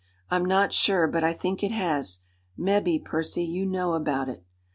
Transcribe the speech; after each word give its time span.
"I'm 0.31 0.45
not 0.45 0.73
sure; 0.73 1.07
but 1.07 1.23
I 1.23 1.31
think 1.31 1.61
it 1.61 1.71
has. 1.71 2.21
Mebbe, 2.57 3.05
Percy, 3.05 3.43
you 3.45 3.67
know 3.67 3.93
about 3.93 4.29
it." 4.29 4.43